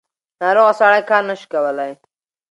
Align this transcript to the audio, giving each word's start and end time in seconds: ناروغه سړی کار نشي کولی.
ناروغه 0.41 0.73
سړی 0.79 1.01
کار 1.09 1.23
نشي 1.29 1.47
کولی. 1.53 1.91